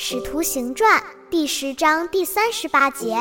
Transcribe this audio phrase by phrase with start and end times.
[0.00, 3.16] 使徒行传第十章第三十八节：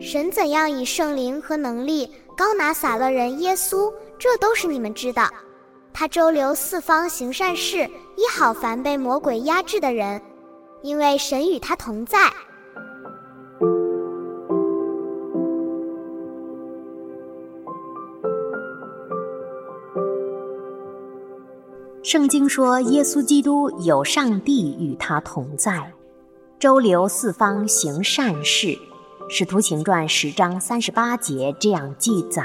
[0.00, 5.30] 神怎样以圣灵和能力高拿撒勒人耶稣，这都是你们知道。
[5.92, 10.20] 他周流四方行善事，医好凡被魔鬼压制的人，
[10.82, 12.28] 因为神与他同在。
[22.02, 25.92] 圣经说，耶稣基督有上帝与他同在，
[26.58, 28.76] 周流四方行善事。
[29.28, 32.44] 使徒行传十章三十八节这样记载。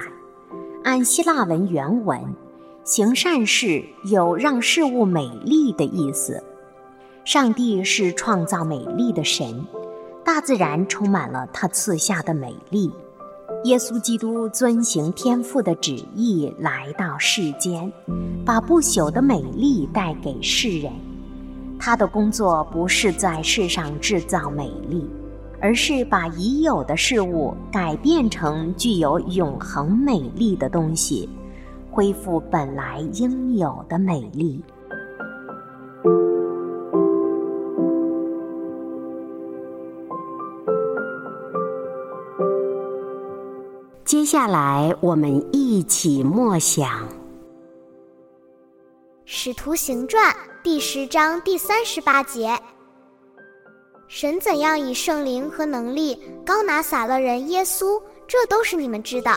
[0.83, 2.35] 按希腊文原文，
[2.83, 6.43] 行善事有让事物美丽的意思。
[7.25, 9.65] 上帝是创造美丽的神，
[10.23, 12.91] 大自然充满了他赐下的美丽。
[13.67, 17.91] 耶稣基督遵行天父的旨意来到世间，
[18.45, 20.89] 把不朽的美丽带给世人。
[21.77, 25.05] 他的工作不是在世上制造美丽，
[25.59, 31.27] 而是把已有的事物改变成具有永恒美丽的东西，
[31.91, 34.61] 恢复本来应有的美丽。
[44.07, 46.87] 接下来，我们一起默想
[49.25, 52.57] 《使徒行传》第十章第三十八节：
[54.07, 59.35] 神怎样以圣灵和能力高拿撒勒人耶稣，这都是你们知道。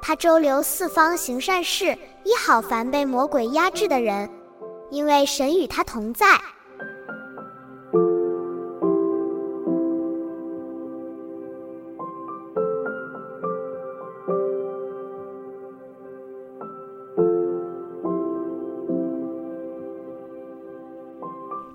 [0.00, 1.86] 他周流四方行善事，
[2.22, 4.30] 医好凡被魔鬼压制的人，
[4.92, 6.40] 因为神与他同在。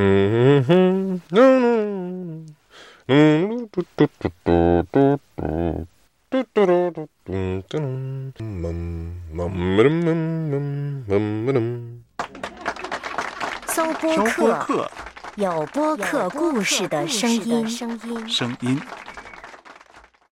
[0.00, 2.46] 嗯哼，哼嗯
[3.08, 5.86] 嗯，嘟嘟嘟嘟嘟嘟，
[6.30, 7.32] 嘟嘟嘟嘟嘟
[7.68, 8.32] 嘟，嗯
[11.08, 11.08] 嗯
[11.48, 12.04] 嗯
[13.66, 13.92] 搜
[14.36, 14.88] 播客，
[15.34, 18.80] 有播客故事的声音，声音，声音。